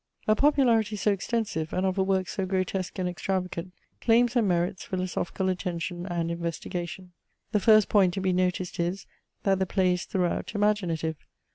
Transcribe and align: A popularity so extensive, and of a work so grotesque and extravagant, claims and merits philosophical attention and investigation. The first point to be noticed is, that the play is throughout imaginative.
A 0.27 0.35
popularity 0.35 0.95
so 0.95 1.11
extensive, 1.11 1.73
and 1.73 1.85
of 1.85 1.95
a 1.95 2.01
work 2.03 2.27
so 2.27 2.43
grotesque 2.47 2.97
and 2.97 3.07
extravagant, 3.07 3.71
claims 4.01 4.35
and 4.35 4.47
merits 4.47 4.83
philosophical 4.83 5.47
attention 5.47 6.07
and 6.07 6.31
investigation. 6.31 7.11
The 7.51 7.59
first 7.59 7.87
point 7.87 8.15
to 8.15 8.19
be 8.19 8.33
noticed 8.33 8.79
is, 8.79 9.05
that 9.43 9.59
the 9.59 9.67
play 9.67 9.93
is 9.93 10.05
throughout 10.05 10.55
imaginative. 10.55 11.17